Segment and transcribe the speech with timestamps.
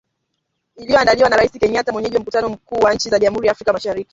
[0.77, 3.73] Iliyoandaliwa na Rais Kenyatta mwenyeji wa mkutano wa wakuu wa nchi za Jamhuri ya Afrika
[3.73, 4.09] Mashariki.